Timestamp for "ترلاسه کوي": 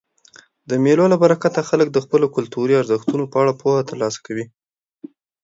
3.89-4.45